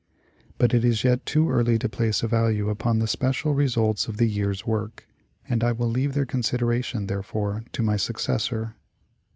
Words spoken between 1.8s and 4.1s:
place a value upon the special results